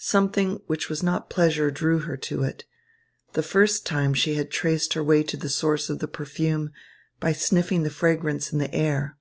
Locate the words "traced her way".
4.50-5.22